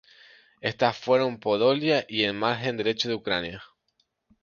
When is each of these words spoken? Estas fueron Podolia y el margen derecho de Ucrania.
Estas 0.61 0.97
fueron 0.97 1.39
Podolia 1.39 2.07
y 2.09 2.23
el 2.23 2.33
margen 2.33 2.75
derecho 2.75 3.07
de 3.07 3.13
Ucrania. 3.13 3.61